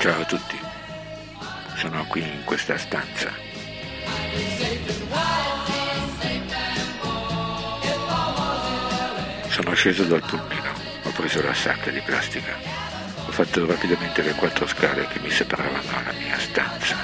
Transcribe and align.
Ciao 0.00 0.20
a 0.20 0.24
tutti, 0.24 0.56
sono 1.74 2.04
qui 2.06 2.22
in 2.22 2.44
questa 2.44 2.78
stanza. 2.78 3.32
Sono 9.48 9.74
sceso 9.74 10.04
dal 10.04 10.22
pulmino, 10.22 10.72
ho 11.02 11.10
preso 11.10 11.42
la 11.42 11.52
sacca 11.52 11.90
di 11.90 12.00
plastica, 12.00 12.54
ho 13.26 13.32
fatto 13.32 13.66
rapidamente 13.66 14.22
le 14.22 14.34
quattro 14.34 14.68
scale 14.68 15.08
che 15.08 15.18
mi 15.18 15.30
separavano 15.30 15.82
dalla 15.82 16.12
mia 16.12 16.38
stanza. 16.38 16.96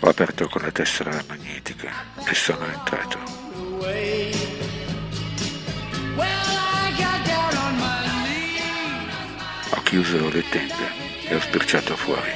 Ho 0.00 0.08
aperto 0.08 0.48
con 0.48 0.62
la 0.62 0.72
tessera 0.72 1.22
magnetica 1.28 1.92
e 2.24 2.34
sono 2.34 2.66
entrato. 2.66 3.39
Ho 9.90 9.92
chiuso 9.92 10.30
le 10.30 10.48
tende 10.48 10.88
e 11.26 11.34
ho 11.34 11.40
spirciato 11.40 11.96
fuori. 11.96 12.30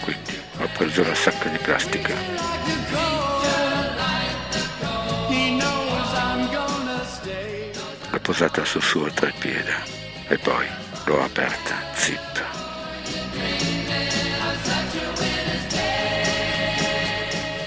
Quindi 0.00 0.40
ho 0.58 0.66
preso 0.72 1.02
la 1.02 1.14
sacca 1.14 1.50
di 1.50 1.58
plastica. 1.58 2.14
L'ho 8.08 8.20
posata 8.20 8.64
sul 8.64 8.80
suo 8.80 9.10
treppiede 9.12 9.74
e 10.28 10.38
poi 10.38 10.66
l'ho 11.04 11.22
aperta, 11.22 11.74
zip. 11.92 12.44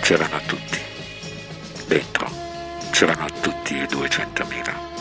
C'erano 0.02 0.42
tutti. 0.48 0.80
Dentro 1.86 2.28
c'erano 2.89 3.28
tutti 3.39 3.80
e 3.80 3.86
200.000. 3.86 4.97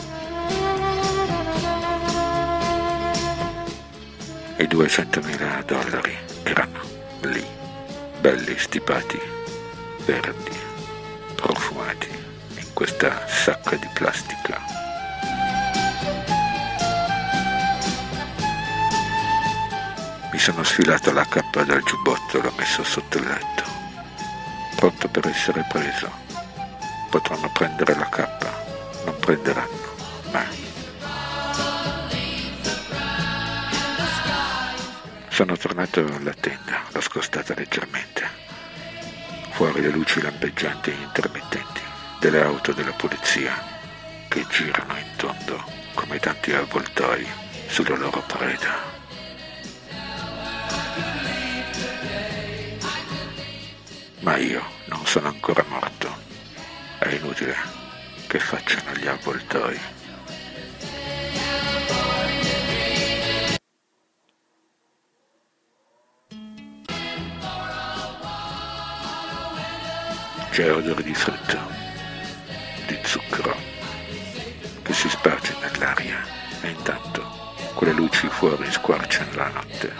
e 4.56 4.66
200.000 4.66 5.64
dollari. 5.64 6.16
Erano 6.42 6.80
lì, 7.22 7.44
belli 8.20 8.58
stipati, 8.58 9.20
verdi, 10.04 10.56
profumati, 11.34 12.08
in 12.56 12.72
questa 12.72 13.26
sacca 13.26 13.76
di 13.76 13.88
plastica. 13.92 14.58
Mi 20.32 20.38
sono 20.38 20.64
sfilato 20.64 21.12
la 21.12 21.24
cappa 21.24 21.62
dal 21.64 21.82
giubbotto 21.82 22.38
e 22.38 22.42
l'ho 22.42 22.52
messo 22.56 22.84
sotto 22.84 23.18
il 23.18 23.26
letto, 23.26 23.62
pronto 24.76 25.08
per 25.08 25.26
essere 25.28 25.64
preso. 25.68 26.10
Potranno 27.10 27.50
prendere 27.52 27.94
la 27.94 28.08
cappa, 28.08 28.52
non 29.04 29.16
prenderanno 29.18 29.85
Sono 35.36 35.54
tornato 35.54 36.00
alla 36.00 36.32
tenda, 36.32 36.80
l'ho 36.92 37.00
scostata 37.02 37.52
leggermente. 37.52 38.26
Fuori 39.50 39.82
le 39.82 39.90
luci 39.90 40.22
lampeggianti 40.22 40.88
e 40.88 40.94
intermittenti 40.94 41.82
delle 42.18 42.40
auto 42.40 42.72
della 42.72 42.94
polizia 42.94 43.52
che 44.28 44.46
girano 44.48 44.96
in 44.96 45.10
tondo 45.16 45.62
come 45.92 46.18
tanti 46.20 46.54
avvoltoi 46.54 47.26
sulla 47.66 47.96
loro 47.96 48.22
preda. 48.22 48.82
Ma 54.20 54.36
io 54.36 54.64
non 54.86 55.04
sono 55.04 55.28
ancora 55.28 55.66
morto. 55.68 56.16
È 56.98 57.08
inutile 57.08 57.54
che 58.26 58.38
facciano 58.38 58.94
gli 58.94 59.06
avvoltoi. 59.06 59.95
C'è 70.56 70.72
odore 70.72 71.02
di 71.02 71.12
frutta, 71.12 71.66
di 72.86 72.98
zucchero 73.04 73.54
che 74.80 74.94
si 74.94 75.06
sparge 75.06 75.54
nell'aria 75.60 76.24
e 76.62 76.70
intanto 76.70 77.52
quelle 77.74 77.92
luci 77.92 78.26
fuori 78.28 78.64
squarciano 78.72 79.34
la 79.34 79.48
notte 79.48 79.92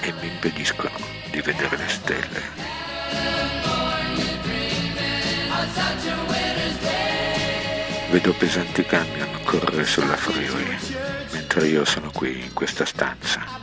e 0.00 0.10
mi 0.22 0.28
impediscono 0.28 0.96
di 1.30 1.42
vedere 1.42 1.76
le 1.76 1.88
stelle. 1.88 2.42
Vedo 8.08 8.32
pesanti 8.32 8.86
camion 8.86 9.38
correre 9.44 9.84
sulla 9.84 10.16
freeway 10.16 10.78
mentre 11.32 11.66
io 11.66 11.84
sono 11.84 12.10
qui 12.10 12.42
in 12.44 12.54
questa 12.54 12.86
stanza, 12.86 13.57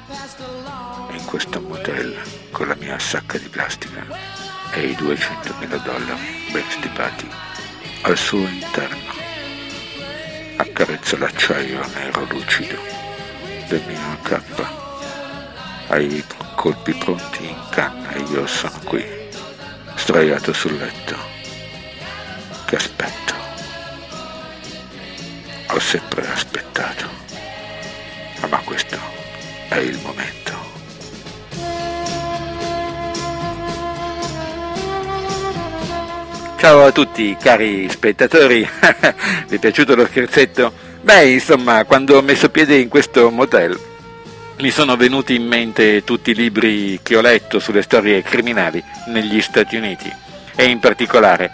questo 1.25 1.59
motel 1.59 2.15
con 2.51 2.67
la 2.67 2.75
mia 2.75 2.97
sacca 2.99 3.37
di 3.37 3.49
plastica 3.49 4.05
e 4.71 4.87
i 4.87 4.93
200.000 4.93 5.83
dollari 5.83 6.47
ben 6.51 6.63
stipati 6.69 7.27
al 8.03 8.17
suo 8.17 8.47
interno. 8.47 9.13
Accarezzo 10.57 11.17
l'acciaio 11.17 11.85
nero 11.93 12.25
lucido 12.29 12.79
del 13.67 13.83
mio 13.87 14.17
K. 14.21 14.41
Ai 15.87 16.23
colpi 16.55 16.93
pronti 16.93 17.47
in 17.47 17.61
canna 17.69 18.15
io 18.15 18.47
sono 18.47 18.79
qui, 18.83 19.03
sdraiato 19.97 20.53
sul 20.53 20.77
letto, 20.77 21.17
che 22.65 22.75
aspetto. 22.75 23.33
Ho 25.67 25.79
sempre 25.79 26.27
aspettato, 26.27 27.05
ma 28.49 28.57
questo 28.59 28.97
è 29.67 29.77
il 29.77 29.99
momento. 29.99 30.44
Ciao 36.57 36.85
a 36.85 36.91
tutti 36.91 37.35
cari 37.39 37.87
spettatori, 37.89 38.67
vi 39.47 39.55
è 39.55 39.59
piaciuto 39.59 39.93
lo 39.93 40.05
scherzetto? 40.05 40.71
Beh, 41.01 41.31
insomma, 41.31 41.83
quando 41.83 42.17
ho 42.17 42.21
messo 42.21 42.49
piede 42.49 42.77
in 42.77 42.87
questo 42.87 43.29
motel 43.29 43.77
mi 44.59 44.71
sono 44.71 44.95
venuti 44.95 45.35
in 45.35 45.45
mente 45.45 46.03
tutti 46.05 46.31
i 46.31 46.33
libri 46.33 46.99
che 47.03 47.17
ho 47.17 47.21
letto 47.21 47.59
sulle 47.59 47.81
storie 47.81 48.23
criminali 48.23 48.81
negli 49.07 49.41
Stati 49.41 49.75
Uniti. 49.75 50.11
E 50.55 50.65
in 50.65 50.79
particolare 50.79 51.51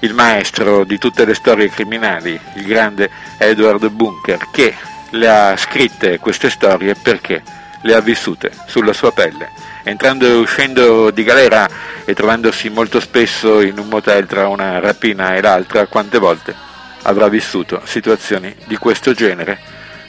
il 0.00 0.12
maestro 0.12 0.84
di 0.84 0.98
tutte 0.98 1.24
le 1.24 1.34
storie 1.34 1.70
criminali, 1.70 2.38
il 2.56 2.64
grande 2.64 3.10
Edward 3.38 3.88
Bunker, 3.88 4.48
che 4.52 4.74
le 5.10 5.28
ha 5.28 5.56
scritte 5.56 6.18
queste 6.18 6.50
storie 6.50 6.94
perché 6.94 7.42
le 7.82 7.94
ha 7.94 8.00
vissute 8.00 8.52
sulla 8.66 8.92
sua 8.92 9.12
pelle 9.12 9.71
entrando 9.84 10.26
e 10.26 10.32
uscendo 10.32 11.10
di 11.10 11.24
galera 11.24 11.68
e 12.04 12.14
trovandosi 12.14 12.68
molto 12.68 13.00
spesso 13.00 13.60
in 13.60 13.78
un 13.78 13.88
motel 13.88 14.26
tra 14.26 14.48
una 14.48 14.78
rapina 14.78 15.34
e 15.34 15.40
l'altra, 15.40 15.86
quante 15.86 16.18
volte 16.18 16.54
avrà 17.02 17.28
vissuto 17.28 17.80
situazioni 17.84 18.54
di 18.66 18.76
questo 18.76 19.12
genere 19.12 19.58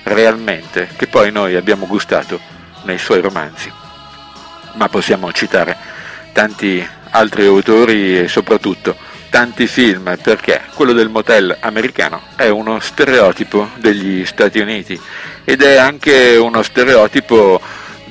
realmente 0.04 0.90
che 0.96 1.08
poi 1.08 1.32
noi 1.32 1.56
abbiamo 1.56 1.88
gustato 1.88 2.40
nei 2.84 2.98
suoi 2.98 3.22
romanzi. 3.22 3.72
Ma 4.74 4.90
possiamo 4.90 5.32
citare 5.32 5.76
tanti 6.34 6.86
altri 7.12 7.46
autori 7.46 8.20
e 8.20 8.28
soprattutto 8.28 8.96
tanti 9.30 9.66
film 9.66 10.16
perché 10.22 10.62
quello 10.76 10.94
del 10.94 11.10
motel 11.10 11.56
americano 11.60 12.22
è 12.36 12.50
uno 12.50 12.80
stereotipo 12.80 13.70
degli 13.78 14.26
Stati 14.26 14.60
Uniti 14.60 15.00
ed 15.44 15.62
è 15.62 15.78
anche 15.78 16.36
uno 16.36 16.62
stereotipo 16.62 17.60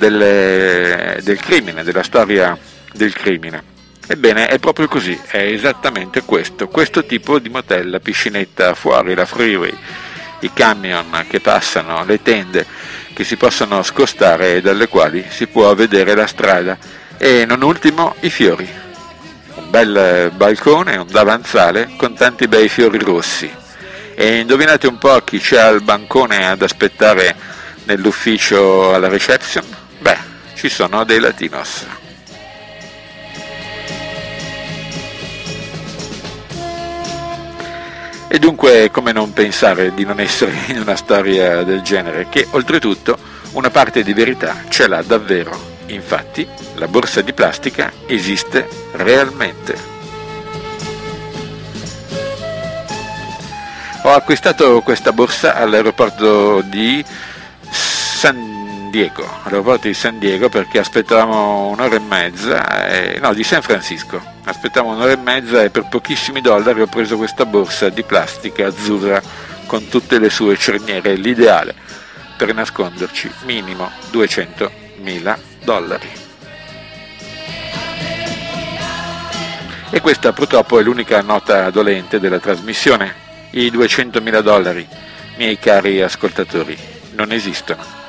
delle, 0.02 1.20
del 1.22 1.38
crimine, 1.38 1.84
della 1.84 2.02
storia 2.02 2.58
del 2.92 3.14
crimine. 3.14 3.70
Ebbene, 4.04 4.48
è 4.48 4.58
proprio 4.58 4.88
così, 4.88 5.16
è 5.28 5.38
esattamente 5.38 6.22
questo, 6.22 6.66
questo 6.66 7.06
tipo 7.06 7.38
di 7.38 7.48
motel, 7.48 8.00
piscinetta 8.02 8.74
fuori, 8.74 9.14
la 9.14 9.24
freeway, 9.24 9.72
i 10.40 10.50
camion 10.52 11.24
che 11.28 11.38
passano, 11.38 12.04
le 12.04 12.20
tende 12.20 12.66
che 13.12 13.22
si 13.22 13.36
possono 13.36 13.84
scostare 13.84 14.56
e 14.56 14.60
dalle 14.60 14.88
quali 14.88 15.24
si 15.28 15.46
può 15.46 15.72
vedere 15.76 16.16
la 16.16 16.26
strada 16.26 16.76
e 17.16 17.44
non 17.46 17.62
ultimo 17.62 18.16
i 18.20 18.30
fiori. 18.30 18.68
Un 19.54 19.70
bel 19.70 20.32
balcone, 20.34 20.96
un 20.96 21.06
davanzale 21.08 21.90
con 21.96 22.14
tanti 22.14 22.48
bei 22.48 22.68
fiori 22.68 22.98
rossi. 22.98 23.48
E 24.16 24.38
indovinate 24.40 24.88
un 24.88 24.98
po' 24.98 25.20
chi 25.20 25.38
c'è 25.38 25.60
al 25.60 25.82
bancone 25.82 26.44
ad 26.48 26.60
aspettare 26.60 27.36
nell'ufficio 27.84 28.92
alla 28.92 29.08
reception? 29.08 29.81
Beh, 30.02 30.18
ci 30.54 30.68
sono 30.68 31.04
dei 31.04 31.20
latinos. 31.20 31.86
E 38.28 38.38
dunque 38.38 38.90
come 38.90 39.12
non 39.12 39.32
pensare 39.32 39.94
di 39.94 40.04
non 40.04 40.18
essere 40.18 40.52
in 40.68 40.80
una 40.80 40.96
storia 40.96 41.62
del 41.62 41.82
genere, 41.82 42.26
che 42.28 42.48
oltretutto 42.50 43.16
una 43.52 43.70
parte 43.70 44.02
di 44.02 44.12
verità 44.12 44.64
ce 44.68 44.88
l'ha 44.88 45.02
davvero. 45.02 45.70
Infatti 45.86 46.48
la 46.76 46.88
borsa 46.88 47.20
di 47.20 47.32
plastica 47.32 47.92
esiste 48.06 48.66
realmente. 48.92 49.76
Ho 54.04 54.12
acquistato 54.14 54.80
questa 54.80 55.12
borsa 55.12 55.54
all'aeroporto 55.54 56.60
di 56.62 57.04
San 57.70 58.71
Diego, 58.92 59.26
all'aeroporto 59.44 59.86
di 59.86 59.94
San 59.94 60.18
Diego 60.18 60.50
perché 60.50 60.78
aspettavamo 60.78 61.68
un'ora 61.68 61.96
e 61.96 61.98
mezza, 61.98 62.86
e, 62.86 63.18
no 63.20 63.32
di 63.32 63.42
San 63.42 63.62
Francisco, 63.62 64.22
aspettavamo 64.44 64.94
un'ora 64.94 65.12
e 65.12 65.16
mezza 65.16 65.62
e 65.62 65.70
per 65.70 65.88
pochissimi 65.88 66.42
dollari 66.42 66.82
ho 66.82 66.86
preso 66.86 67.16
questa 67.16 67.46
borsa 67.46 67.88
di 67.88 68.02
plastica 68.02 68.66
azzurra 68.66 69.22
con 69.64 69.88
tutte 69.88 70.18
le 70.18 70.28
sue 70.28 70.58
cerniere, 70.58 71.14
l'ideale 71.14 71.74
per 72.36 72.52
nasconderci 72.52 73.30
minimo 73.46 73.90
200.000 74.12 75.38
dollari. 75.64 76.10
E 79.88 80.00
questa 80.02 80.34
purtroppo 80.34 80.78
è 80.78 80.82
l'unica 80.82 81.22
nota 81.22 81.70
dolente 81.70 82.20
della 82.20 82.38
trasmissione. 82.38 83.14
I 83.52 83.70
200.000 83.70 84.40
dollari, 84.42 84.86
miei 85.38 85.58
cari 85.58 86.02
ascoltatori, 86.02 86.76
non 87.14 87.32
esistono. 87.32 88.01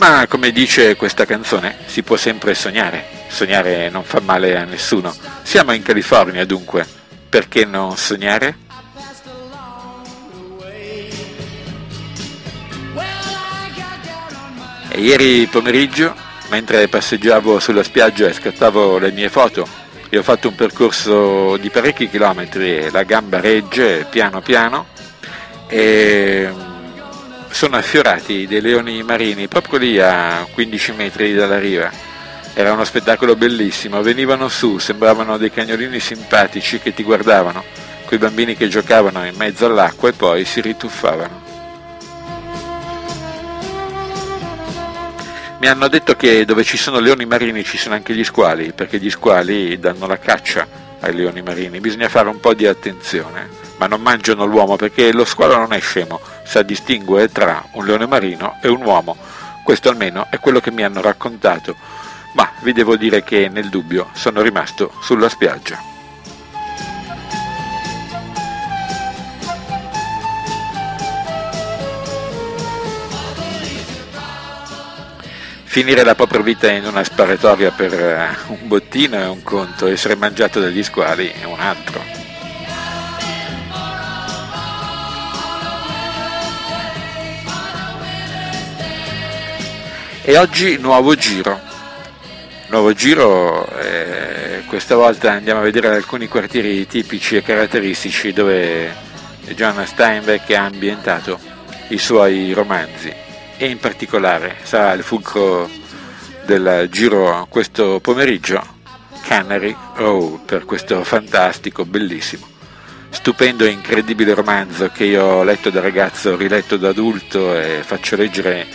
Ma 0.00 0.26
come 0.26 0.50
dice 0.50 0.96
questa 0.96 1.26
canzone, 1.26 1.76
si 1.84 2.02
può 2.02 2.16
sempre 2.16 2.54
sognare. 2.54 3.04
Sognare 3.28 3.90
non 3.90 4.02
fa 4.02 4.18
male 4.20 4.56
a 4.56 4.64
nessuno. 4.64 5.14
Siamo 5.42 5.72
in 5.72 5.82
California 5.82 6.46
dunque, 6.46 6.86
perché 7.28 7.66
non 7.66 7.98
sognare? 7.98 8.56
E 14.88 15.00
ieri 15.02 15.46
pomeriggio 15.48 16.16
mentre 16.48 16.88
passeggiavo 16.88 17.60
sulla 17.60 17.82
spiaggia 17.82 18.26
e 18.26 18.32
scattavo 18.32 18.96
le 18.96 19.12
mie 19.12 19.28
foto 19.28 19.68
e 20.08 20.16
ho 20.16 20.22
fatto 20.22 20.48
un 20.48 20.54
percorso 20.54 21.58
di 21.58 21.68
parecchi 21.68 22.08
chilometri, 22.08 22.90
la 22.90 23.02
gamba 23.02 23.38
regge 23.38 24.06
piano 24.08 24.40
piano 24.40 24.86
e 25.68 26.68
sono 27.50 27.76
affiorati 27.76 28.46
dei 28.46 28.60
leoni 28.60 29.02
marini 29.02 29.48
proprio 29.48 29.78
lì 29.78 30.00
a 30.00 30.46
15 30.50 30.92
metri 30.92 31.34
dalla 31.34 31.58
riva. 31.58 31.90
Era 32.54 32.72
uno 32.72 32.84
spettacolo 32.84 33.36
bellissimo, 33.36 34.02
venivano 34.02 34.48
su, 34.48 34.78
sembravano 34.78 35.36
dei 35.36 35.50
cagnolini 35.50 36.00
simpatici 36.00 36.78
che 36.78 36.94
ti 36.94 37.02
guardavano, 37.02 37.62
quei 38.06 38.18
bambini 38.18 38.56
che 38.56 38.68
giocavano 38.68 39.24
in 39.24 39.36
mezzo 39.36 39.66
all'acqua 39.66 40.08
e 40.08 40.12
poi 40.12 40.44
si 40.44 40.60
rituffavano. 40.60 41.48
Mi 45.60 45.66
hanno 45.66 45.88
detto 45.88 46.16
che 46.16 46.44
dove 46.44 46.64
ci 46.64 46.76
sono 46.76 46.98
leoni 46.98 47.26
marini 47.26 47.62
ci 47.64 47.76
sono 47.76 47.94
anche 47.94 48.14
gli 48.14 48.24
squali, 48.24 48.72
perché 48.72 48.98
gli 48.98 49.10
squali 49.10 49.78
danno 49.78 50.06
la 50.06 50.18
caccia 50.18 50.89
ai 51.00 51.14
leoni 51.14 51.42
marini, 51.42 51.80
bisogna 51.80 52.08
fare 52.08 52.28
un 52.28 52.40
po' 52.40 52.54
di 52.54 52.66
attenzione, 52.66 53.48
ma 53.78 53.86
non 53.86 54.00
mangiano 54.00 54.44
l'uomo 54.44 54.76
perché 54.76 55.12
lo 55.12 55.24
squalo 55.24 55.56
non 55.56 55.72
è 55.72 55.80
scemo, 55.80 56.20
sa 56.44 56.62
distinguere 56.62 57.30
tra 57.30 57.64
un 57.72 57.84
leone 57.84 58.06
marino 58.06 58.58
e 58.62 58.68
un 58.68 58.82
uomo, 58.82 59.16
questo 59.64 59.88
almeno 59.88 60.26
è 60.30 60.38
quello 60.38 60.60
che 60.60 60.70
mi 60.70 60.82
hanno 60.82 61.00
raccontato, 61.00 61.76
ma 62.34 62.50
vi 62.62 62.72
devo 62.72 62.96
dire 62.96 63.22
che 63.22 63.48
nel 63.48 63.68
dubbio 63.68 64.10
sono 64.12 64.42
rimasto 64.42 64.92
sulla 65.00 65.28
spiaggia. 65.28 65.89
Finire 75.70 76.02
la 76.02 76.16
propria 76.16 76.42
vita 76.42 76.68
in 76.68 76.84
una 76.84 77.04
sparatoria 77.04 77.70
per 77.70 77.92
eh, 77.92 78.36
un 78.48 78.66
bottino 78.66 79.16
è 79.16 79.28
un 79.28 79.44
conto, 79.44 79.86
essere 79.86 80.16
mangiato 80.16 80.58
dagli 80.58 80.82
squali 80.82 81.30
è 81.30 81.44
un 81.44 81.60
altro. 81.60 82.02
E 90.22 90.36
oggi 90.36 90.76
nuovo 90.78 91.14
giro. 91.14 91.60
Nuovo 92.66 92.92
giro, 92.92 93.64
eh, 93.78 94.64
questa 94.66 94.96
volta 94.96 95.30
andiamo 95.30 95.60
a 95.60 95.62
vedere 95.62 95.86
alcuni 95.86 96.26
quartieri 96.26 96.84
tipici 96.88 97.36
e 97.36 97.42
caratteristici 97.42 98.32
dove 98.32 98.92
John 99.54 99.86
Steinbeck 99.86 100.50
ha 100.50 100.64
ambientato 100.64 101.38
i 101.90 101.98
suoi 101.98 102.52
romanzi 102.52 103.28
e 103.62 103.66
in 103.66 103.78
particolare 103.78 104.56
sarà 104.62 104.94
il 104.94 105.02
fulcro 105.02 105.68
del 106.46 106.88
giro 106.90 107.46
questo 107.50 108.00
pomeriggio 108.00 108.78
Canary 109.22 109.76
Row 109.96 110.42
per 110.46 110.64
questo 110.64 111.04
fantastico, 111.04 111.84
bellissimo, 111.84 112.48
stupendo 113.10 113.66
e 113.66 113.68
incredibile 113.68 114.32
romanzo 114.32 114.88
che 114.88 115.04
io 115.04 115.22
ho 115.22 115.42
letto 115.42 115.68
da 115.68 115.82
ragazzo, 115.82 116.36
riletto 116.36 116.78
da 116.78 116.88
adulto 116.88 117.54
e 117.54 117.82
faccio 117.84 118.16
leggere 118.16 118.66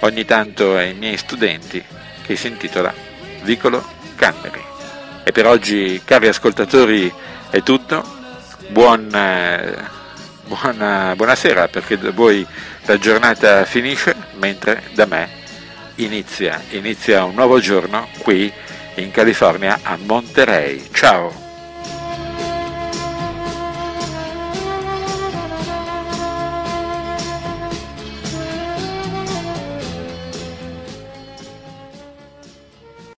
ogni 0.00 0.26
tanto 0.26 0.76
ai 0.76 0.92
miei 0.92 1.16
studenti 1.16 1.82
che 2.22 2.36
si 2.36 2.48
intitola 2.48 2.92
Vicolo 3.42 3.82
Canary. 4.16 4.62
E 5.24 5.32
per 5.32 5.46
oggi, 5.46 6.02
cari 6.04 6.28
ascoltatori, 6.28 7.10
è 7.48 7.62
tutto. 7.62 8.04
Buon, 8.68 9.10
eh, 9.14 9.95
buona, 10.46 11.14
buonasera 11.16 11.68
perché 11.68 11.98
da 11.98 12.10
voi 12.10 12.46
la 12.84 12.98
giornata 12.98 13.64
finisce 13.64 14.14
mentre 14.34 14.82
da 14.94 15.06
me 15.06 15.28
inizia, 15.96 16.62
inizia 16.70 17.24
un 17.24 17.34
nuovo 17.34 17.58
giorno 17.58 18.08
qui 18.18 18.52
in 18.96 19.10
California 19.10 19.80
a 19.82 19.96
Monterey. 20.00 20.88
Ciao! 20.92 21.45